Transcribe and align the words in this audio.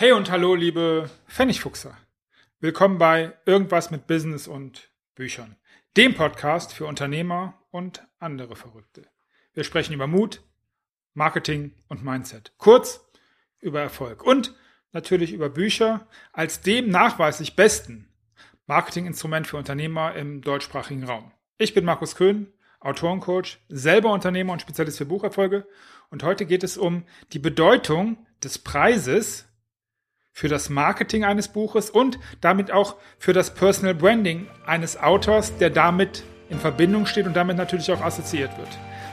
Hey 0.00 0.12
und 0.12 0.30
hallo, 0.30 0.54
liebe 0.54 1.10
Pfennigfuchser. 1.26 1.98
Willkommen 2.60 2.98
bei 2.98 3.36
Irgendwas 3.46 3.90
mit 3.90 4.06
Business 4.06 4.46
und 4.46 4.92
Büchern, 5.16 5.56
dem 5.96 6.14
Podcast 6.14 6.72
für 6.72 6.86
Unternehmer 6.86 7.60
und 7.72 8.06
andere 8.20 8.54
Verrückte. 8.54 9.08
Wir 9.54 9.64
sprechen 9.64 9.92
über 9.92 10.06
Mut, 10.06 10.40
Marketing 11.14 11.74
und 11.88 12.04
Mindset. 12.04 12.52
Kurz 12.58 13.10
über 13.58 13.80
Erfolg 13.80 14.22
und 14.22 14.54
natürlich 14.92 15.32
über 15.32 15.48
Bücher 15.48 16.06
als 16.32 16.60
dem 16.60 16.90
nachweislich 16.90 17.56
besten 17.56 18.08
Marketinginstrument 18.68 19.48
für 19.48 19.56
Unternehmer 19.56 20.14
im 20.14 20.42
deutschsprachigen 20.42 21.02
Raum. 21.02 21.32
Ich 21.56 21.74
bin 21.74 21.84
Markus 21.84 22.14
Köhn, 22.14 22.52
Autorencoach, 22.78 23.58
selber 23.68 24.12
Unternehmer 24.12 24.52
und 24.52 24.62
Spezialist 24.62 24.98
für 24.98 25.06
Bucherfolge 25.06 25.66
und 26.08 26.22
heute 26.22 26.46
geht 26.46 26.62
es 26.62 26.78
um 26.78 27.02
die 27.32 27.40
Bedeutung 27.40 28.28
des 28.44 28.60
Preises 28.60 29.47
für 30.38 30.46
das 30.46 30.70
Marketing 30.70 31.24
eines 31.24 31.48
Buches 31.48 31.90
und 31.90 32.20
damit 32.40 32.70
auch 32.70 32.94
für 33.18 33.32
das 33.32 33.52
Personal 33.52 33.92
Branding 33.92 34.46
eines 34.64 34.96
Autors, 34.96 35.56
der 35.56 35.68
damit 35.68 36.22
in 36.48 36.60
Verbindung 36.60 37.06
steht 37.06 37.26
und 37.26 37.34
damit 37.34 37.56
natürlich 37.56 37.90
auch 37.90 38.00
assoziiert 38.02 38.56
wird. 38.56 38.68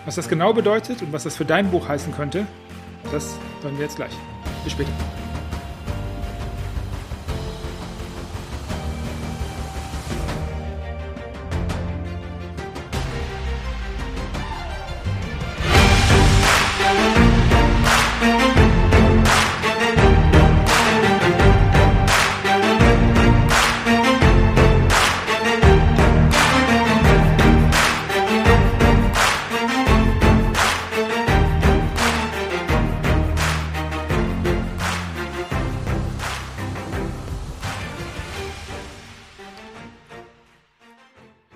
Was 0.06 0.14
das 0.14 0.30
genau 0.30 0.54
bedeutet 0.54 1.02
und 1.02 1.12
was 1.12 1.24
das 1.24 1.36
für 1.36 1.46
dein 1.46 1.72
Buch 1.72 1.88
heißen 1.88 2.14
könnte, 2.14 2.46
das 3.12 3.40
hören 3.64 3.76
wir 3.80 3.86
jetzt 3.86 3.96
gleich. 3.96 4.14
Bis 4.64 4.74
später. 4.74 4.92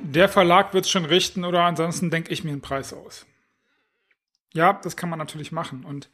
Der 0.10 0.30
Verlag 0.30 0.74
wird 0.74 0.86
es 0.86 0.92
schon 0.92 1.06
richten 1.06 1.46
oder 1.46 1.64
ansonsten 1.64 2.10
denke 2.10 2.32
ich 2.32 2.44
mir 2.44 2.52
einen 2.52 2.62
Preis 2.62 2.94
aus. 2.94 3.26
Ja, 4.54 4.74
das 4.74 4.98
kann 4.98 5.10
man 5.10 5.20
natürlich 5.20 5.52
machen 5.52 5.86
und 5.86 6.10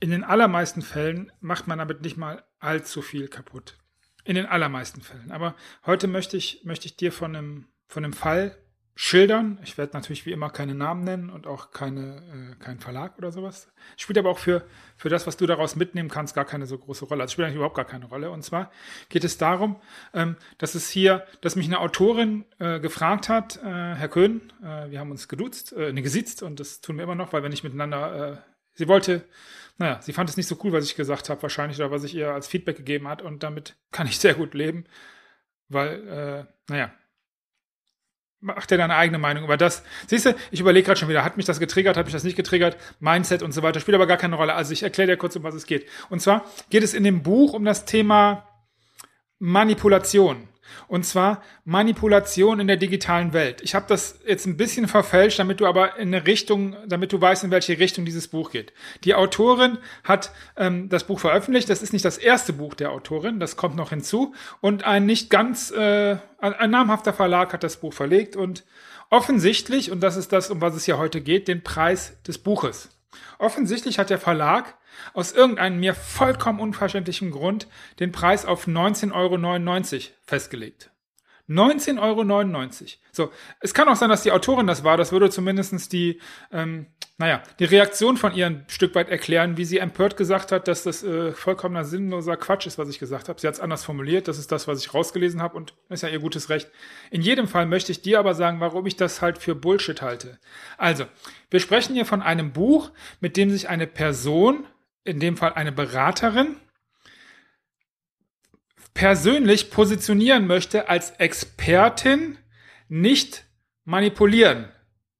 in 0.00 0.10
den 0.10 0.24
allermeisten 0.24 0.82
Fällen 0.82 1.30
macht 1.40 1.66
man 1.66 1.78
damit 1.78 2.02
nicht 2.02 2.16
mal 2.16 2.44
allzu 2.58 3.02
viel 3.02 3.28
kaputt. 3.28 3.78
In 4.24 4.36
den 4.36 4.46
allermeisten 4.46 5.02
Fällen. 5.02 5.30
Aber 5.30 5.54
heute 5.84 6.08
möchte 6.08 6.38
ich, 6.38 6.62
möchte 6.64 6.86
ich 6.86 6.96
dir 6.96 7.12
von 7.12 7.36
einem, 7.36 7.68
von 7.86 8.04
einem 8.04 8.14
Fall 8.14 8.56
schildern. 8.96 9.58
Ich 9.64 9.76
werde 9.76 9.92
natürlich 9.94 10.24
wie 10.24 10.30
immer 10.30 10.50
keine 10.50 10.74
Namen 10.74 11.02
nennen 11.02 11.30
und 11.30 11.46
auch 11.48 11.72
keine, 11.72 12.52
äh, 12.52 12.62
keinen 12.62 12.78
Verlag 12.78 13.18
oder 13.18 13.32
sowas. 13.32 13.72
Spielt 13.96 14.18
aber 14.18 14.30
auch 14.30 14.38
für, 14.38 14.64
für 14.96 15.08
das, 15.08 15.26
was 15.26 15.36
du 15.36 15.46
daraus 15.46 15.74
mitnehmen 15.74 16.08
kannst, 16.08 16.34
gar 16.34 16.44
keine 16.44 16.66
so 16.66 16.78
große 16.78 17.04
Rolle. 17.06 17.22
Also 17.22 17.32
spielt 17.32 17.46
eigentlich 17.46 17.56
überhaupt 17.56 17.76
gar 17.76 17.86
keine 17.86 18.06
Rolle. 18.06 18.30
Und 18.30 18.42
zwar 18.44 18.70
geht 19.08 19.24
es 19.24 19.36
darum, 19.36 19.76
ähm, 20.12 20.36
dass 20.58 20.76
es 20.76 20.88
hier, 20.90 21.26
dass 21.40 21.56
mich 21.56 21.66
eine 21.66 21.80
Autorin 21.80 22.44
äh, 22.60 22.78
gefragt 22.78 23.28
hat, 23.28 23.56
äh, 23.56 23.62
Herr 23.62 24.08
Köhn, 24.08 24.52
äh, 24.62 24.90
wir 24.90 25.00
haben 25.00 25.10
uns 25.10 25.26
geduzt, 25.26 25.72
äh, 25.72 25.92
ne, 25.92 26.02
gesitzt 26.02 26.44
und 26.44 26.60
das 26.60 26.80
tun 26.80 26.96
wir 26.96 27.02
immer 27.04 27.16
noch, 27.16 27.32
weil 27.32 27.42
wir 27.42 27.50
nicht 27.50 27.64
miteinander, 27.64 28.32
äh, 28.32 28.36
sie 28.74 28.86
wollte, 28.86 29.24
naja, 29.76 30.00
sie 30.02 30.12
fand 30.12 30.30
es 30.30 30.36
nicht 30.36 30.46
so 30.46 30.56
cool, 30.62 30.72
was 30.72 30.84
ich 30.84 30.94
gesagt 30.94 31.30
habe, 31.30 31.42
wahrscheinlich, 31.42 31.78
oder 31.78 31.90
was 31.90 32.04
ich 32.04 32.14
ihr 32.14 32.32
als 32.32 32.46
Feedback 32.46 32.76
gegeben 32.76 33.08
hat 33.08 33.22
und 33.22 33.42
damit 33.42 33.76
kann 33.90 34.06
ich 34.06 34.20
sehr 34.20 34.34
gut 34.34 34.54
leben, 34.54 34.84
weil, 35.68 36.08
äh, 36.08 36.44
naja, 36.70 36.92
mach 38.44 38.66
dir 38.66 38.76
deine 38.76 38.94
eigene 38.94 39.18
Meinung 39.18 39.44
über 39.44 39.56
das. 39.56 39.82
Siehst 40.06 40.26
du, 40.26 40.34
ich 40.50 40.60
überlege 40.60 40.86
gerade 40.86 41.00
schon 41.00 41.08
wieder, 41.08 41.24
hat 41.24 41.36
mich 41.36 41.46
das 41.46 41.58
getriggert, 41.58 41.96
hat 41.96 42.04
mich 42.04 42.12
das 42.12 42.24
nicht 42.24 42.36
getriggert, 42.36 42.76
Mindset 43.00 43.42
und 43.42 43.52
so 43.52 43.62
weiter, 43.62 43.80
spielt 43.80 43.94
aber 43.94 44.06
gar 44.06 44.18
keine 44.18 44.36
Rolle. 44.36 44.54
Also 44.54 44.72
ich 44.72 44.82
erkläre 44.82 45.12
dir 45.12 45.16
kurz, 45.16 45.34
um 45.36 45.42
was 45.42 45.54
es 45.54 45.66
geht. 45.66 45.88
Und 46.10 46.20
zwar 46.20 46.44
geht 46.70 46.82
es 46.82 46.94
in 46.94 47.04
dem 47.04 47.22
Buch 47.22 47.54
um 47.54 47.64
das 47.64 47.86
Thema 47.86 48.46
Manipulation. 49.38 50.48
Und 50.88 51.04
zwar 51.04 51.42
Manipulation 51.64 52.60
in 52.60 52.66
der 52.66 52.76
digitalen 52.76 53.32
Welt. 53.32 53.60
Ich 53.62 53.74
habe 53.74 53.86
das 53.88 54.20
jetzt 54.26 54.46
ein 54.46 54.56
bisschen 54.56 54.88
verfälscht, 54.88 55.38
damit 55.38 55.60
du 55.60 55.66
aber 55.66 55.96
in 55.98 56.14
eine 56.14 56.26
Richtung, 56.26 56.76
damit 56.86 57.12
du 57.12 57.20
weißt, 57.20 57.44
in 57.44 57.50
welche 57.50 57.78
Richtung 57.78 58.04
dieses 58.04 58.28
Buch 58.28 58.50
geht. 58.50 58.72
Die 59.04 59.14
Autorin 59.14 59.78
hat 60.02 60.32
ähm, 60.56 60.88
das 60.88 61.04
Buch 61.04 61.20
veröffentlicht. 61.20 61.68
Das 61.70 61.82
ist 61.82 61.92
nicht 61.92 62.04
das 62.04 62.18
erste 62.18 62.52
Buch 62.52 62.74
der 62.74 62.90
Autorin, 62.90 63.40
das 63.40 63.56
kommt 63.56 63.76
noch 63.76 63.90
hinzu. 63.90 64.34
Und 64.60 64.84
ein 64.84 65.06
nicht 65.06 65.30
ganz, 65.30 65.70
äh, 65.70 66.16
ein 66.38 66.70
namhafter 66.70 67.12
Verlag 67.12 67.52
hat 67.52 67.64
das 67.64 67.78
Buch 67.78 67.92
verlegt 67.92 68.36
und 68.36 68.64
offensichtlich, 69.10 69.90
und 69.90 70.00
das 70.00 70.16
ist 70.16 70.32
das, 70.32 70.50
um 70.50 70.60
was 70.60 70.74
es 70.74 70.84
hier 70.84 70.98
heute 70.98 71.20
geht, 71.20 71.48
den 71.48 71.62
Preis 71.62 72.20
des 72.26 72.38
Buches. 72.38 72.93
Offensichtlich 73.38 73.98
hat 73.98 74.10
der 74.10 74.18
Verlag 74.18 74.76
aus 75.12 75.32
irgendeinem 75.32 75.80
mir 75.80 75.94
vollkommen 75.94 76.60
unverständlichen 76.60 77.30
Grund 77.30 77.68
den 78.00 78.12
Preis 78.12 78.46
auf 78.46 78.66
19,99 78.66 79.12
Euro 79.12 80.14
festgelegt. 80.26 80.90
19,99 81.48 81.98
Euro. 82.00 82.88
So, 83.12 83.30
es 83.60 83.74
kann 83.74 83.88
auch 83.88 83.96
sein, 83.96 84.08
dass 84.08 84.22
die 84.22 84.32
Autorin 84.32 84.66
das 84.66 84.82
war. 84.82 84.96
Das 84.96 85.12
würde 85.12 85.28
zumindest 85.28 85.92
die, 85.92 86.20
ähm, 86.50 86.86
naja, 87.16 87.44
die 87.60 87.64
Reaktion 87.64 88.16
von 88.16 88.34
ihr 88.34 88.46
ein 88.46 88.64
Stück 88.66 88.96
weit 88.96 89.08
erklären, 89.08 89.56
wie 89.56 89.64
sie 89.64 89.78
empört 89.78 90.16
gesagt 90.16 90.50
hat, 90.50 90.66
dass 90.66 90.82
das 90.82 91.04
äh, 91.04 91.30
vollkommener 91.30 91.84
sinnloser 91.84 92.36
Quatsch 92.36 92.66
ist, 92.66 92.76
was 92.76 92.88
ich 92.88 92.98
gesagt 92.98 93.28
habe. 93.28 93.40
Sie 93.40 93.46
hat 93.46 93.54
es 93.54 93.60
anders 93.60 93.84
formuliert. 93.84 94.26
Das 94.26 94.36
ist 94.36 94.50
das, 94.50 94.66
was 94.66 94.80
ich 94.80 94.92
rausgelesen 94.92 95.40
habe 95.40 95.56
und 95.56 95.74
ist 95.90 96.02
ja 96.02 96.08
ihr 96.08 96.18
gutes 96.18 96.48
Recht. 96.50 96.72
In 97.12 97.22
jedem 97.22 97.46
Fall 97.46 97.66
möchte 97.66 97.92
ich 97.92 98.02
dir 98.02 98.18
aber 98.18 98.34
sagen, 98.34 98.58
warum 98.58 98.84
ich 98.86 98.96
das 98.96 99.22
halt 99.22 99.38
für 99.38 99.54
Bullshit 99.54 100.02
halte. 100.02 100.40
Also, 100.76 101.06
wir 101.50 101.60
sprechen 101.60 101.94
hier 101.94 102.04
von 102.04 102.20
einem 102.20 102.52
Buch, 102.52 102.90
mit 103.20 103.36
dem 103.36 103.48
sich 103.50 103.68
eine 103.68 103.86
Person 103.86 104.66
in 105.04 105.20
dem 105.20 105.36
Fall 105.36 105.52
eine 105.52 105.70
Beraterin, 105.70 106.56
persönlich 108.92 109.70
positionieren 109.70 110.48
möchte 110.48 110.88
als 110.88 111.10
Expertin, 111.12 112.38
nicht 112.88 113.44
manipulieren, 113.84 114.68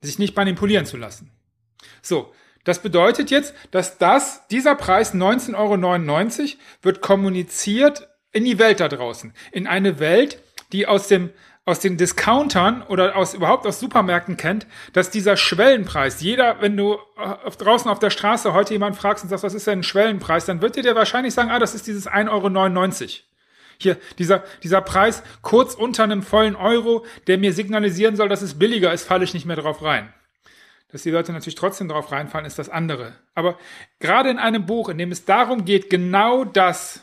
sich 0.00 0.19
nicht 0.19 0.34
manipulieren 0.37 0.87
zu 0.87 0.97
lassen. 0.97 1.34
So, 2.03 2.33
das 2.65 2.81
bedeutet 2.81 3.31
jetzt, 3.31 3.55
dass 3.71 3.99
das, 3.99 4.47
dieser 4.49 4.75
Preis 4.75 5.15
19,99 5.15 5.55
Euro 5.56 6.59
wird 6.83 7.00
kommuniziert 7.03 8.09
in 8.33 8.45
die 8.45 8.59
Welt 8.59 8.81
da 8.81 8.89
draußen. 8.89 9.33
In 9.53 9.67
eine 9.67 9.99
Welt, 10.00 10.39
die 10.73 10.87
aus 10.87 11.09
dem 11.09 11.31
aus 11.67 11.81
den 11.81 11.97
Discountern 11.97 12.83
oder 12.83 13.17
aus 13.17 13.33
überhaupt 13.33 13.67
aus 13.67 13.81
Supermärkten 13.81 14.37
kennt, 14.37 14.67
dass 14.93 15.11
dieser 15.11 15.37
Schwellenpreis, 15.37 16.21
jeder, 16.21 16.61
wenn 16.61 16.77
du 16.77 16.99
äh, 17.17 17.21
auf, 17.21 17.56
draußen 17.56 17.91
auf 17.91 17.99
der 17.99 18.11
Straße 18.11 18.53
heute 18.53 18.75
jemand 18.75 18.97
fragst 18.97 19.25
und 19.25 19.31
sagst, 19.31 19.44
was 19.44 19.55
ist 19.55 19.67
denn 19.67 19.81
ein 19.81 19.83
Schwellenpreis, 19.83 20.44
dann 20.44 20.61
wird 20.61 20.77
dir 20.77 20.83
der 20.83 20.94
wahrscheinlich 20.94 21.33
sagen, 21.33 21.50
ah, 21.50 21.59
das 21.59 21.75
ist 21.75 21.87
dieses 21.87 22.06
1,99 22.06 22.28
Euro. 22.31 23.12
Hier, 23.78 23.97
dieser, 24.19 24.44
dieser 24.62 24.83
Preis 24.83 25.23
kurz 25.43 25.75
unter 25.75 26.05
einem 26.05 26.23
vollen 26.23 26.55
Euro, 26.55 27.05
der 27.27 27.39
mir 27.39 27.53
signalisieren 27.53 28.15
soll, 28.15 28.28
dass 28.28 28.43
es 28.43 28.59
billiger 28.59 28.93
ist, 28.93 29.05
falle 29.05 29.25
ich 29.25 29.34
nicht 29.34 29.47
mehr 29.47 29.56
drauf 29.56 29.83
rein. 29.83 30.12
Dass 30.94 31.03
die 31.03 31.10
Leute 31.10 31.32
natürlich 31.32 31.56
trotzdem 31.56 31.88
drauf 31.88 32.12
reinfallen, 32.12 32.47
ist 32.47 32.56
das 32.56 32.69
andere. 32.69 33.16
Aber 33.34 33.59
gerade 33.99 34.31
in 34.31 34.38
einem 34.38 34.65
Buch, 34.65 34.88
in 34.88 34.97
dem 34.97 35.10
es 35.10 35.25
darum 35.25 35.65
geht, 35.65 35.91
genau 35.91 36.44
das, 36.44 37.00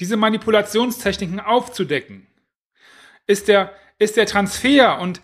diese 0.00 0.16
Manipulationstechniken 0.16 1.38
aufzudecken, 1.38 2.26
ist 3.26 3.46
der, 3.46 3.74
ist 3.98 4.16
der 4.16 4.24
Transfer 4.24 5.00
und 5.00 5.20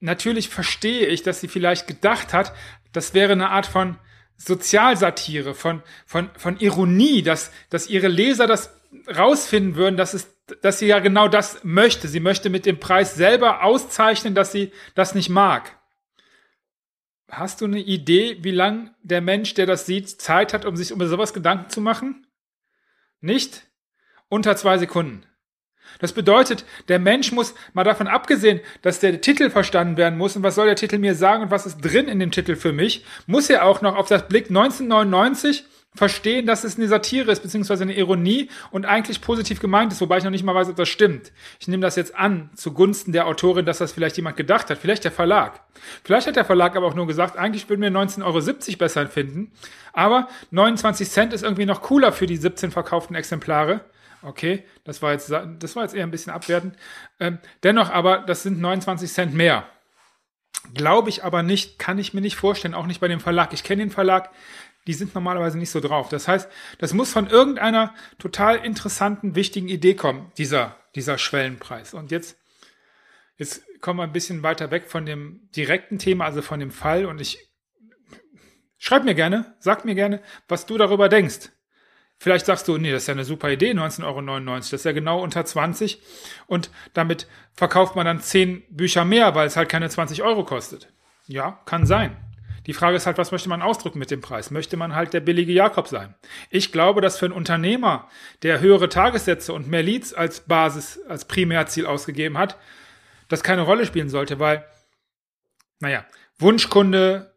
natürlich 0.00 0.48
verstehe 0.48 1.06
ich, 1.06 1.22
dass 1.22 1.40
sie 1.40 1.46
vielleicht 1.46 1.86
gedacht 1.86 2.32
hat, 2.32 2.52
das 2.90 3.14
wäre 3.14 3.30
eine 3.30 3.50
Art 3.50 3.66
von 3.66 3.96
Sozialsatire, 4.36 5.54
von, 5.54 5.84
von, 6.04 6.30
von 6.36 6.58
Ironie, 6.58 7.22
dass, 7.22 7.52
dass 7.70 7.88
ihre 7.88 8.08
Leser 8.08 8.48
das 8.48 8.76
rausfinden 9.06 9.76
würden, 9.76 9.96
dass 9.96 10.14
es, 10.14 10.34
dass 10.62 10.80
sie 10.80 10.88
ja 10.88 10.98
genau 10.98 11.28
das 11.28 11.62
möchte. 11.62 12.08
Sie 12.08 12.18
möchte 12.18 12.50
mit 12.50 12.66
dem 12.66 12.80
Preis 12.80 13.14
selber 13.14 13.62
auszeichnen, 13.62 14.34
dass 14.34 14.50
sie 14.50 14.72
das 14.96 15.14
nicht 15.14 15.28
mag. 15.28 15.78
Hast 17.32 17.62
du 17.62 17.64
eine 17.64 17.80
Idee, 17.80 18.36
wie 18.42 18.50
lang 18.50 18.94
der 19.02 19.22
Mensch, 19.22 19.54
der 19.54 19.64
das 19.64 19.86
sieht, 19.86 20.20
Zeit 20.20 20.52
hat, 20.52 20.66
um 20.66 20.76
sich 20.76 20.92
um 20.92 21.04
sowas 21.06 21.32
Gedanken 21.32 21.70
zu 21.70 21.80
machen? 21.80 22.26
Nicht? 23.22 23.62
Unter 24.28 24.54
zwei 24.54 24.76
Sekunden. 24.76 25.24
Das 25.98 26.12
bedeutet, 26.12 26.66
der 26.88 26.98
Mensch 26.98 27.32
muss, 27.32 27.54
mal 27.72 27.84
davon 27.84 28.06
abgesehen, 28.06 28.60
dass 28.82 29.00
der 29.00 29.22
Titel 29.22 29.48
verstanden 29.48 29.96
werden 29.96 30.18
muss 30.18 30.36
und 30.36 30.42
was 30.42 30.56
soll 30.56 30.66
der 30.66 30.76
Titel 30.76 30.98
mir 30.98 31.14
sagen 31.14 31.44
und 31.44 31.50
was 31.50 31.64
ist 31.64 31.78
drin 31.78 32.06
in 32.06 32.18
dem 32.18 32.32
Titel 32.32 32.54
für 32.54 32.74
mich, 32.74 33.02
muss 33.26 33.48
er 33.48 33.64
auch 33.64 33.80
noch 33.80 33.96
auf 33.96 34.08
das 34.08 34.28
Blick 34.28 34.50
1999 34.50 35.64
verstehen, 35.94 36.46
dass 36.46 36.64
es 36.64 36.78
eine 36.78 36.88
Satire 36.88 37.30
ist, 37.30 37.42
beziehungsweise 37.42 37.82
eine 37.82 37.94
Ironie 37.94 38.48
und 38.70 38.86
eigentlich 38.86 39.20
positiv 39.20 39.60
gemeint 39.60 39.92
ist, 39.92 40.00
wobei 40.00 40.18
ich 40.18 40.24
noch 40.24 40.30
nicht 40.30 40.44
mal 40.44 40.54
weiß, 40.54 40.70
ob 40.70 40.76
das 40.76 40.88
stimmt. 40.88 41.32
Ich 41.60 41.68
nehme 41.68 41.82
das 41.82 41.96
jetzt 41.96 42.14
an, 42.14 42.50
zugunsten 42.54 43.12
der 43.12 43.26
Autorin, 43.26 43.66
dass 43.66 43.78
das 43.78 43.92
vielleicht 43.92 44.16
jemand 44.16 44.36
gedacht 44.36 44.70
hat, 44.70 44.78
vielleicht 44.78 45.04
der 45.04 45.12
Verlag. 45.12 45.60
Vielleicht 46.02 46.26
hat 46.26 46.36
der 46.36 46.46
Verlag 46.46 46.76
aber 46.76 46.86
auch 46.86 46.94
nur 46.94 47.06
gesagt, 47.06 47.36
eigentlich 47.36 47.68
würden 47.68 47.82
wir 47.82 47.90
19,70 47.90 48.22
Euro 48.24 48.78
besser 48.78 49.06
finden, 49.06 49.52
aber 49.92 50.28
29 50.50 51.10
Cent 51.10 51.32
ist 51.34 51.42
irgendwie 51.42 51.66
noch 51.66 51.82
cooler 51.82 52.12
für 52.12 52.26
die 52.26 52.36
17 52.36 52.70
verkauften 52.70 53.14
Exemplare. 53.14 53.80
Okay, 54.22 54.64
das 54.84 55.02
war 55.02 55.12
jetzt, 55.12 55.30
das 55.30 55.76
war 55.76 55.82
jetzt 55.82 55.94
eher 55.94 56.04
ein 56.04 56.10
bisschen 56.10 56.32
abwertend. 56.32 56.76
Ähm, 57.18 57.38
dennoch 57.64 57.90
aber, 57.90 58.18
das 58.18 58.44
sind 58.44 58.60
29 58.60 59.12
Cent 59.12 59.34
mehr. 59.34 59.66
Glaube 60.74 61.10
ich 61.10 61.24
aber 61.24 61.42
nicht, 61.42 61.78
kann 61.80 61.98
ich 61.98 62.14
mir 62.14 62.20
nicht 62.20 62.36
vorstellen, 62.36 62.74
auch 62.74 62.86
nicht 62.86 63.00
bei 63.00 63.08
dem 63.08 63.18
Verlag. 63.18 63.52
Ich 63.52 63.64
kenne 63.64 63.82
den 63.82 63.90
Verlag, 63.90 64.30
die 64.86 64.94
sind 64.94 65.14
normalerweise 65.14 65.58
nicht 65.58 65.70
so 65.70 65.80
drauf. 65.80 66.08
Das 66.08 66.28
heißt, 66.28 66.50
das 66.78 66.92
muss 66.92 67.12
von 67.12 67.28
irgendeiner 67.28 67.94
total 68.18 68.56
interessanten, 68.56 69.34
wichtigen 69.34 69.68
Idee 69.68 69.94
kommen, 69.94 70.32
dieser, 70.38 70.76
dieser 70.94 71.18
Schwellenpreis. 71.18 71.94
Und 71.94 72.10
jetzt, 72.10 72.36
jetzt 73.36 73.62
kommen 73.80 73.98
wir 74.00 74.04
ein 74.04 74.12
bisschen 74.12 74.42
weiter 74.42 74.70
weg 74.70 74.88
von 74.88 75.06
dem 75.06 75.48
direkten 75.54 75.98
Thema, 75.98 76.24
also 76.24 76.42
von 76.42 76.60
dem 76.60 76.70
Fall. 76.70 77.06
Und 77.06 77.20
ich 77.20 77.48
schreib 78.78 79.04
mir 79.04 79.14
gerne, 79.14 79.54
sag 79.58 79.84
mir 79.84 79.94
gerne, 79.94 80.20
was 80.48 80.66
du 80.66 80.76
darüber 80.78 81.08
denkst. 81.08 81.50
Vielleicht 82.18 82.46
sagst 82.46 82.68
du, 82.68 82.78
nee, 82.78 82.92
das 82.92 83.02
ist 83.02 83.08
ja 83.08 83.14
eine 83.14 83.24
super 83.24 83.50
Idee, 83.50 83.72
19,99 83.72 84.04
Euro, 84.06 84.56
das 84.56 84.72
ist 84.72 84.84
ja 84.84 84.92
genau 84.92 85.20
unter 85.20 85.44
20 85.44 86.00
und 86.46 86.70
damit 86.92 87.26
verkauft 87.52 87.96
man 87.96 88.06
dann 88.06 88.20
10 88.20 88.62
Bücher 88.70 89.04
mehr, 89.04 89.34
weil 89.34 89.48
es 89.48 89.56
halt 89.56 89.68
keine 89.68 89.90
20 89.90 90.22
Euro 90.22 90.44
kostet. 90.44 90.92
Ja, 91.26 91.60
kann 91.64 91.84
sein. 91.84 92.16
Die 92.66 92.72
Frage 92.72 92.96
ist 92.96 93.06
halt, 93.06 93.18
was 93.18 93.32
möchte 93.32 93.48
man 93.48 93.62
ausdrücken 93.62 93.98
mit 93.98 94.10
dem 94.10 94.20
Preis? 94.20 94.50
Möchte 94.50 94.76
man 94.76 94.94
halt 94.94 95.12
der 95.12 95.20
billige 95.20 95.52
Jakob 95.52 95.88
sein? 95.88 96.14
Ich 96.50 96.70
glaube, 96.70 97.00
dass 97.00 97.18
für 97.18 97.26
einen 97.26 97.34
Unternehmer, 97.34 98.08
der 98.42 98.60
höhere 98.60 98.88
Tagessätze 98.88 99.52
und 99.52 99.68
mehr 99.68 99.82
Leads 99.82 100.14
als 100.14 100.40
Basis, 100.40 101.00
als 101.08 101.26
Primärziel 101.26 101.86
ausgegeben 101.86 102.38
hat, 102.38 102.56
das 103.28 103.42
keine 103.42 103.62
Rolle 103.62 103.86
spielen 103.86 104.08
sollte, 104.08 104.38
weil, 104.38 104.64
naja, 105.80 106.04
Wunschkunde, 106.38 107.34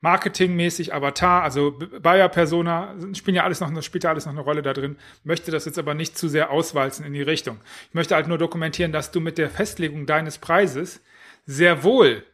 marketingmäßig, 0.00 0.94
Avatar, 0.94 1.42
also 1.42 1.78
Buyer 2.00 2.28
Persona, 2.28 2.94
spielen 3.14 3.36
ja 3.36 3.44
alles 3.44 3.60
noch, 3.60 3.82
spielt 3.82 4.04
ja 4.04 4.10
alles 4.10 4.26
noch 4.26 4.32
eine 4.32 4.40
Rolle 4.40 4.62
da 4.62 4.72
drin. 4.72 4.96
Möchte 5.24 5.50
das 5.50 5.64
jetzt 5.64 5.78
aber 5.78 5.94
nicht 5.94 6.16
zu 6.16 6.28
sehr 6.28 6.50
auswalzen 6.50 7.04
in 7.04 7.12
die 7.12 7.22
Richtung. 7.22 7.60
Ich 7.88 7.94
möchte 7.94 8.14
halt 8.14 8.28
nur 8.28 8.38
dokumentieren, 8.38 8.92
dass 8.92 9.10
du 9.10 9.20
mit 9.20 9.38
der 9.38 9.50
Festlegung 9.50 10.06
deines 10.06 10.38
Preises 10.38 11.02
sehr 11.46 11.82
wohl 11.82 12.24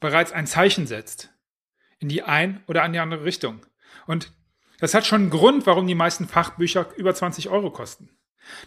bereits 0.00 0.32
ein 0.32 0.46
Zeichen 0.46 0.86
setzt. 0.86 1.30
In 1.98 2.08
die 2.08 2.22
ein 2.22 2.62
oder 2.66 2.82
an 2.82 2.92
die 2.92 3.00
andere 3.00 3.24
Richtung. 3.24 3.66
Und 4.06 4.32
das 4.78 4.94
hat 4.94 5.06
schon 5.06 5.22
einen 5.22 5.30
Grund, 5.30 5.66
warum 5.66 5.86
die 5.86 5.96
meisten 5.96 6.28
Fachbücher 6.28 6.86
über 6.96 7.14
20 7.14 7.48
Euro 7.48 7.70
kosten. 7.70 8.10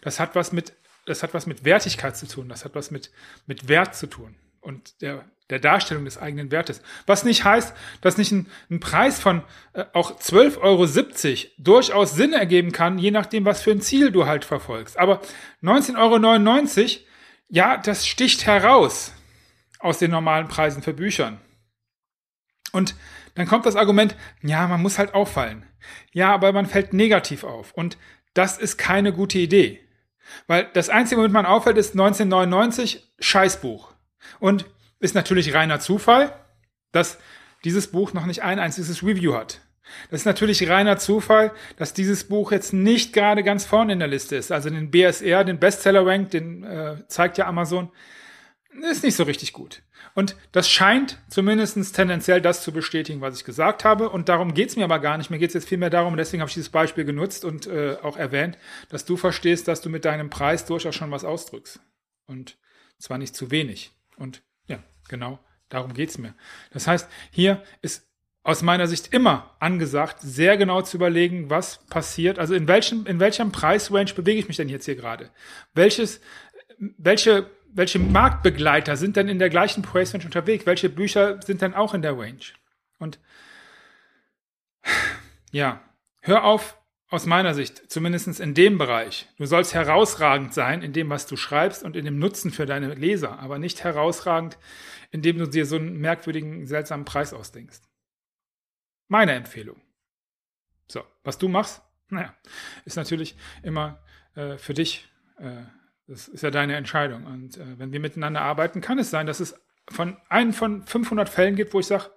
Das 0.02 0.20
hat 0.20 0.36
was 0.36 0.52
mit, 0.52 0.74
das 1.06 1.24
hat 1.24 1.34
was 1.34 1.46
mit 1.46 1.64
Wertigkeit 1.64 2.18
zu 2.18 2.28
tun. 2.28 2.50
Das 2.50 2.66
hat 2.66 2.76
was 2.76 2.92
mit, 2.92 3.12
mit 3.48 3.68
Wert 3.70 3.96
zu 3.96 4.08
tun. 4.08 4.36
Und 4.60 5.02
der, 5.02 5.26
der 5.50 5.60
Darstellung 5.60 6.06
des 6.06 6.18
eigenen 6.18 6.52
Wertes. 6.52 6.82
Was 7.08 7.24
nicht 7.24 7.46
heißt, 7.46 7.74
dass 8.02 8.18
nicht 8.18 8.32
ein, 8.32 8.48
ein 8.70 8.80
Preis 8.80 9.20
von 9.20 9.44
äh, 9.74 9.86
auch 9.94 10.20
12,70 10.20 10.60
Euro 10.62 11.52
durchaus 11.58 12.16
Sinn 12.16 12.34
ergeben 12.34 12.72
kann, 12.72 13.00
je 13.00 13.12
nachdem, 13.12 13.46
was 13.46 13.62
für 13.62 13.72
ein 13.72 13.82
Ziel 13.82 14.12
du 14.12 14.26
halt 14.26 14.46
verfolgst. 14.46 15.00
Aber 15.00 15.22
19,99 15.64 16.82
Euro, 16.82 17.06
ja, 17.50 17.78
das 17.78 18.06
sticht 18.06 18.46
heraus 18.46 19.14
aus 19.82 20.00
den 20.00 20.12
normalen 20.12 20.48
Preisen 20.48 20.82
für 20.82 20.94
Büchern. 20.94 21.40
Und 22.72 22.96
dann 23.36 23.48
kommt 23.48 23.66
das 23.66 23.76
Argument, 23.76 24.16
ja, 24.42 24.68
man 24.68 24.82
muss 24.82 24.98
halt 24.98 25.14
auffallen. 25.14 25.66
Ja, 26.14 26.34
aber 26.34 26.54
man 26.54 26.66
fällt 26.66 26.94
negativ 26.94 27.44
auf. 27.44 27.74
Und 27.74 27.98
das 28.34 28.58
ist 28.58 28.78
keine 28.78 29.14
gute 29.14 29.40
Idee. 29.40 29.82
Weil 30.48 30.70
das 30.74 30.90
Einzige, 30.90 31.20
womit 31.20 31.34
man 31.34 31.46
auffällt, 31.46 31.78
ist 31.78 31.92
1999 31.92 33.12
Scheißbuch. 33.20 33.94
Und 34.40 34.66
ist 35.00 35.16
natürlich 35.16 35.54
reiner 35.54 35.80
Zufall, 35.80 36.34
dass 36.92 37.18
dieses 37.64 37.88
Buch 37.88 38.14
noch 38.14 38.26
nicht 38.26 38.44
ein 38.44 38.60
einziges 38.60 39.04
Review 39.04 39.34
hat. 39.34 39.62
Das 40.10 40.22
ist 40.22 40.26
natürlich 40.26 40.70
reiner 40.70 40.98
Zufall, 40.98 41.52
dass 41.76 41.94
dieses 41.94 42.24
Buch 42.26 42.52
jetzt 42.52 42.72
nicht 42.72 43.14
gerade 43.14 43.44
ganz 43.44 43.66
vorne 43.66 43.94
in 43.94 44.00
der 44.00 44.08
Liste 44.08 44.36
ist. 44.36 44.52
Also 44.52 44.70
den 44.70 44.92
BSR, 44.92 45.44
den 45.44 45.60
Bestseller-Rank, 45.60 46.32
den 46.32 46.64
äh, 46.64 47.08
zeigt 47.08 47.38
ja 47.38 47.48
Amazon, 47.48 47.92
ist 48.90 49.04
nicht 49.04 49.16
so 49.16 49.24
richtig 49.24 49.54
gut. 49.54 49.82
Und 50.14 50.36
das 50.52 50.70
scheint 50.70 51.18
zumindest 51.30 51.96
tendenziell 51.96 52.42
das 52.42 52.64
zu 52.64 52.72
bestätigen, 52.72 53.22
was 53.22 53.38
ich 53.38 53.44
gesagt 53.44 53.84
habe. 53.86 54.10
Und 54.10 54.30
darum 54.30 54.54
geht's 54.54 54.76
mir 54.76 54.86
aber 54.86 55.00
gar 55.00 55.18
nicht. 55.18 55.30
Mir 55.30 55.40
geht's 55.40 55.54
jetzt 55.54 55.68
vielmehr 55.68 55.90
darum, 55.90 56.18
deswegen 56.18 56.42
habe 56.42 56.50
ich 56.50 56.56
dieses 56.56 56.70
Beispiel 56.70 57.06
genutzt 57.06 57.46
und 57.46 57.68
äh, 57.68 57.98
auch 58.02 58.18
erwähnt, 58.18 58.58
dass 58.90 59.06
du 59.06 59.18
verstehst, 59.18 59.68
dass 59.68 59.82
du 59.82 59.90
mit 59.90 60.06
deinem 60.06 60.30
Preis 60.30 60.66
durchaus 60.66 60.96
schon 60.96 61.12
was 61.12 61.24
ausdrückst. 61.24 61.80
Und 62.28 62.58
zwar 62.98 63.18
nicht 63.18 63.36
zu 63.36 63.52
wenig. 63.52 63.92
Und 64.18 64.42
ja, 64.68 64.80
genau 65.10 65.40
darum 65.72 65.94
geht 65.94 66.10
es 66.10 66.18
mir. 66.18 66.36
Das 66.72 66.88
heißt, 66.88 67.10
hier 67.32 67.64
ist 67.82 68.08
aus 68.44 68.62
meiner 68.62 68.88
Sicht 68.88 69.14
immer 69.14 69.56
angesagt, 69.60 70.18
sehr 70.22 70.58
genau 70.58 70.82
zu 70.82 70.98
überlegen, 70.98 71.50
was 71.50 71.86
passiert. 71.88 72.40
Also 72.40 72.56
in 72.56 72.68
welchem, 72.68 73.06
in 73.06 73.20
welchem 73.20 73.52
Preisrange 73.52 74.14
bewege 74.14 74.40
ich 74.40 74.48
mich 74.48 74.58
denn 74.58 74.70
jetzt 74.70 74.86
hier 74.86 74.96
gerade? 74.96 75.30
Welches, 75.74 76.22
welche, 76.78 77.50
welche 77.74 78.00
Marktbegleiter 78.00 78.98
sind 78.98 79.16
denn 79.16 79.28
in 79.28 79.40
der 79.40 79.50
gleichen 79.50 79.82
Preisrange 79.82 80.26
unterwegs? 80.26 80.66
Welche 80.66 80.90
Bücher 80.90 81.42
sind 81.42 81.62
denn 81.62 81.74
auch 81.74 81.94
in 81.94 82.02
der 82.02 82.18
Range? 82.18 82.40
Und 83.00 83.20
ja, 85.52 85.82
hör 86.22 86.44
auf, 86.44 86.78
aus 87.10 87.26
meiner 87.26 87.54
Sicht, 87.54 87.92
zumindest 87.92 88.40
in 88.40 88.54
dem 88.54 88.78
Bereich. 88.78 89.28
Du 89.38 89.46
sollst 89.46 89.74
herausragend 89.74 90.54
sein 90.54 90.82
in 90.82 90.94
dem, 90.94 91.10
was 91.10 91.28
du 91.28 91.36
schreibst 91.36 91.84
und 91.84 91.96
in 91.96 92.06
dem 92.06 92.20
Nutzen 92.20 92.52
für 92.52 92.66
deine 92.66 92.94
Leser, 92.94 93.40
aber 93.40 93.60
nicht 93.60 93.84
herausragend, 93.84 94.58
indem 95.12 95.38
du 95.38 95.48
dir 95.48 95.66
so 95.66 95.76
einen 95.76 95.98
merkwürdigen, 95.98 96.66
seltsamen 96.66 97.06
Preis 97.06 97.34
ausdenkst. 97.34 97.82
Meine 99.10 99.34
Empfehlung. 99.34 99.82
So, 100.88 101.04
was 101.24 101.38
du 101.38 101.50
machst, 101.50 101.82
naja, 102.10 102.34
ist 102.86 102.96
natürlich 102.96 103.36
immer 103.62 104.02
äh, 104.36 104.58
für 104.58 104.74
dich, 104.74 105.10
äh, 105.38 105.64
das 106.08 106.28
ist 106.28 106.44
ja 106.44 106.52
deine 106.52 106.76
Entscheidung. 106.76 107.26
Und 107.26 107.58
äh, 107.58 107.80
wenn 107.80 107.92
wir 107.92 108.00
miteinander 108.00 108.42
arbeiten, 108.42 108.82
kann 108.82 109.00
es 109.00 109.10
sein, 109.10 109.28
dass 109.28 109.40
es 109.40 109.60
von 109.90 110.18
einem 110.30 110.54
von 110.54 110.84
500 110.84 111.30
Fällen 111.30 111.56
gibt, 111.56 111.74
wo 111.74 111.80
ich 111.80 111.88
sage, 111.88 112.12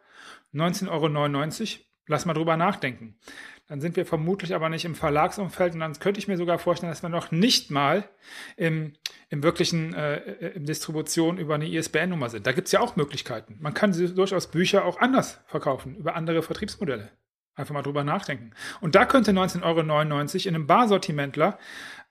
19,99 0.52 0.88
Euro, 0.90 1.84
lass 2.06 2.26
mal 2.26 2.34
drüber 2.34 2.56
nachdenken 2.56 3.18
dann 3.66 3.80
sind 3.80 3.96
wir 3.96 4.04
vermutlich 4.04 4.54
aber 4.54 4.68
nicht 4.68 4.84
im 4.84 4.94
Verlagsumfeld 4.94 5.74
und 5.74 5.80
dann 5.80 5.98
könnte 5.98 6.20
ich 6.20 6.28
mir 6.28 6.36
sogar 6.36 6.58
vorstellen, 6.58 6.92
dass 6.92 7.02
wir 7.02 7.08
noch 7.08 7.30
nicht 7.30 7.70
mal 7.70 8.08
im, 8.56 8.92
im 9.30 9.42
wirklichen 9.42 9.94
äh, 9.94 10.18
im 10.50 10.66
Distribution 10.66 11.38
über 11.38 11.54
eine 11.54 11.68
ISBN-Nummer 11.68 12.28
sind. 12.28 12.46
Da 12.46 12.52
gibt 12.52 12.68
es 12.68 12.72
ja 12.72 12.80
auch 12.80 12.96
Möglichkeiten. 12.96 13.56
Man 13.60 13.72
kann 13.72 13.92
durchaus 14.14 14.50
Bücher 14.50 14.84
auch 14.84 15.00
anders 15.00 15.40
verkaufen, 15.46 15.96
über 15.96 16.14
andere 16.14 16.42
Vertriebsmodelle. 16.42 17.10
Einfach 17.54 17.72
mal 17.72 17.82
drüber 17.82 18.04
nachdenken. 18.04 18.50
Und 18.80 18.96
da 18.96 19.06
könnte 19.06 19.30
19,99 19.30 19.62
Euro 19.64 19.80
in 19.80 20.54
einem 20.54 20.66
Barsortimentler 20.66 21.58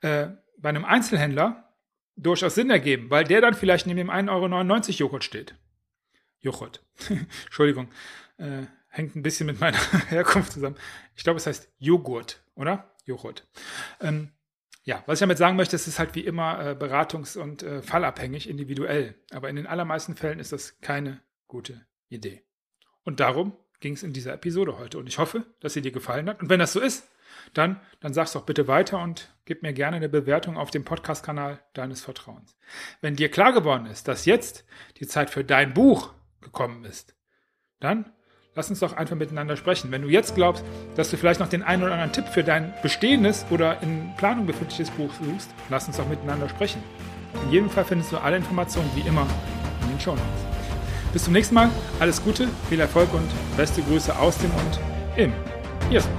äh, 0.02 0.28
bei 0.58 0.70
einem 0.70 0.86
Einzelhändler 0.86 1.74
durchaus 2.16 2.56
Sinn 2.56 2.70
ergeben, 2.70 3.10
weil 3.10 3.24
der 3.24 3.42
dann 3.42 3.54
vielleicht 3.54 3.88
neben 3.88 3.98
dem 3.98 4.10
1,99 4.10 4.30
Euro 4.30 4.98
Joghurt 5.00 5.24
steht. 5.24 5.56
Joghurt. 6.40 6.84
Entschuldigung. 7.46 7.90
Äh, 8.38 8.64
hängt 8.90 9.16
ein 9.16 9.24
bisschen 9.24 9.48
mit 9.48 9.60
meiner 9.60 9.78
Herkunft 10.10 10.52
zusammen. 10.52 10.76
Ich 11.16 11.24
glaube, 11.24 11.38
es 11.38 11.48
heißt 11.48 11.72
Joghurt, 11.80 12.44
oder? 12.56 12.94
Joghurt. 13.06 13.48
Ähm, 14.00 14.32
ja, 14.84 15.02
was 15.06 15.18
ich 15.18 15.22
damit 15.22 15.38
sagen 15.38 15.56
möchte, 15.56 15.76
es 15.76 15.88
ist 15.88 15.98
halt 15.98 16.14
wie 16.16 16.26
immer 16.26 16.60
äh, 16.60 16.72
beratungs- 16.74 17.38
und 17.38 17.64
äh, 17.64 17.82
fallabhängig, 17.82 18.50
individuell. 18.50 19.16
Aber 19.32 19.50
in 19.50 19.56
den 19.56 19.68
allermeisten 19.68 20.16
Fällen 20.16 20.40
ist 20.40 20.52
das 20.52 20.80
keine 20.82 21.22
gute 21.48 21.86
Idee. 22.10 22.44
Und 23.04 23.20
darum 23.20 23.58
ging 23.80 23.94
es 23.94 24.04
in 24.04 24.14
dieser 24.14 24.34
Episode 24.34 24.78
heute. 24.78 24.98
Und 24.98 25.08
ich 25.08 25.18
hoffe, 25.18 25.46
dass 25.60 25.74
sie 25.74 25.82
dir 25.82 25.92
gefallen 25.92 26.30
hat. 26.30 26.42
Und 26.42 26.50
wenn 26.50 26.60
das 26.60 26.74
so 26.74 26.80
ist, 26.80 27.10
dann, 27.54 27.80
dann 28.00 28.14
sag's 28.14 28.34
doch 28.34 28.46
bitte 28.46 28.68
weiter 28.68 29.02
und 29.02 29.33
gib 29.46 29.64
mir 29.64 29.74
gerne 29.74 29.98
eine 29.98 30.10
Bewertung 30.10 30.58
auf 30.58 30.72
dem 30.72 30.86
Podcast-Kanal 30.86 31.60
deines 31.74 32.02
Vertrauens. 32.02 32.58
Wenn 33.02 33.16
dir 33.16 33.30
klar 33.30 33.54
geworden 33.54 33.86
ist, 33.86 34.08
dass 34.08 34.26
jetzt 34.26 34.66
die 35.00 35.08
Zeit 35.08 35.30
für 35.30 35.44
dein 35.44 35.74
Buch 35.74 36.14
gekommen 36.42 36.86
ist, 36.86 37.16
dann 37.80 38.12
lass 38.56 38.70
uns 38.70 38.80
doch 38.80 38.94
einfach 38.94 39.16
miteinander 39.16 39.58
sprechen. 39.58 39.92
Wenn 39.92 40.04
du 40.04 40.10
jetzt 40.10 40.36
glaubst, 40.36 40.64
dass 40.96 41.10
du 41.10 41.18
vielleicht 41.18 41.40
noch 41.40 41.50
den 41.50 41.64
einen 41.64 41.84
oder 41.84 41.94
anderen 41.94 42.14
Tipp 42.14 42.28
für 42.28 42.44
dein 42.44 42.74
bestehendes 42.82 43.46
oder 43.50 43.82
in 43.82 44.14
Planung 44.18 44.46
befindliches 44.46 44.92
Buch 44.92 45.12
suchst, 45.22 45.54
lass 45.70 45.88
uns 45.88 45.98
doch 45.98 46.08
miteinander 46.08 46.48
sprechen. 46.50 46.82
In 47.46 47.52
jedem 47.52 47.70
Fall 47.70 47.86
findest 47.86 48.12
du 48.12 48.18
alle 48.18 48.38
Informationen 48.38 48.90
wie 48.96 49.08
immer 49.08 49.28
in 49.82 49.90
den 49.90 50.00
Show 50.00 50.12
Notes. 50.12 50.24
Bis 51.12 51.26
zum 51.26 51.34
nächsten 51.34 51.56
Mal, 51.56 51.70
alles 52.00 52.24
Gute, 52.24 52.48
viel 52.70 52.80
Erfolg 52.80 53.14
und 53.14 53.30
beste 53.58 53.82
Grüße 53.84 54.18
aus 54.18 54.38
dem 54.38 54.52
und 54.52 54.80
im 55.16 55.34
Jesu. 55.92 56.10